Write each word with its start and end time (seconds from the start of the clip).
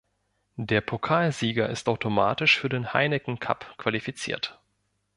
Der 0.55 0.81
Pokalsieger 0.81 1.69
ist 1.69 1.87
automatisch 1.87 2.57
für 2.57 2.69
den 2.69 2.91
Heineken 2.91 3.37
Cup 3.39 3.77
qualifiziert. 3.77 4.59